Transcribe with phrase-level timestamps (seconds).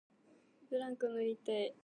[0.71, 1.75] ブランコ乗りたい